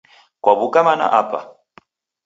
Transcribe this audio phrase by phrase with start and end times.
[0.43, 1.39] kwaw'uka mana apa?